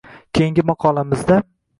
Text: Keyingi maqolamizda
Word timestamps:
Keyingi 0.37 0.63
maqolamizda 0.69 1.39